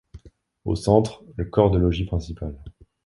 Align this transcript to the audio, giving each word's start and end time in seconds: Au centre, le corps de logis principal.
Au 0.65 0.75
centre, 0.75 1.23
le 1.37 1.45
corps 1.45 1.69
de 1.69 1.77
logis 1.77 2.05
principal. 2.05 2.57